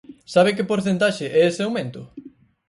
[0.33, 2.01] ¿Sabe que porcentaxe é ese aumento?